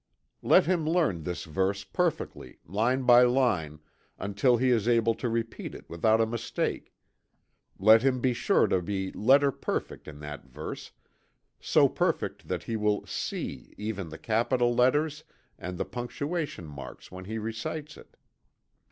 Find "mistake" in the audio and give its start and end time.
6.25-6.91